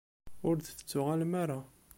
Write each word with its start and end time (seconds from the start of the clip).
Ur 0.47 0.55
d-tettuɣalem 0.57 1.33
ara. 1.43 1.59